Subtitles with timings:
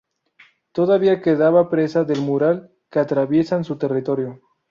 [0.71, 4.41] Todavía quedaba presa del mural que atraviesan su territorio.